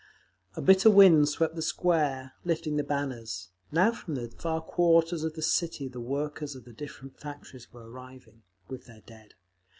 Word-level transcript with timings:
A 0.55 0.63
bitter 0.63 0.89
wind 0.89 1.29
swept 1.29 1.53
the 1.53 1.61
Square, 1.61 2.33
lifting 2.43 2.75
the 2.75 2.83
banners. 2.83 3.49
Now 3.71 3.91
from 3.91 4.15
the 4.15 4.31
far 4.31 4.59
quarters 4.59 5.23
of 5.23 5.35
the 5.35 5.43
city 5.43 5.87
the 5.87 6.01
workers 6.01 6.55
of 6.55 6.65
the 6.65 6.73
different 6.73 7.19
factories 7.19 7.71
were 7.71 7.87
arriving, 7.87 8.41
with 8.67 8.85
their 8.87 9.01
dead. 9.01 9.35